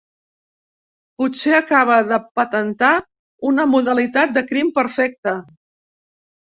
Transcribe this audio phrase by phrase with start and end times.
[1.21, 2.91] Potser acaba de patentar
[3.53, 5.41] una modalitat de crim perfecte.